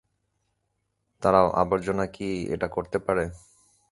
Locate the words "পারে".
2.99-3.23